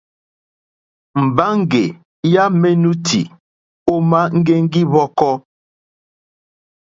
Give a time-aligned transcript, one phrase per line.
[1.23, 1.83] Mbaŋgè
[2.33, 3.21] ja menuti
[3.93, 5.31] òma ŋgɛŋgi hvɔkɔ.